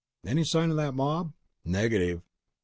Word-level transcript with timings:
"Any 0.25 0.45
sign 0.45 0.71
of 0.71 0.77
that 0.77 0.95
mob?" 0.95 1.31
"Negative." 1.63 2.23